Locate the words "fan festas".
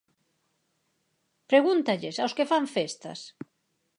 2.51-3.19